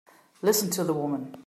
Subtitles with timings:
[0.41, 1.37] Listen to the woman!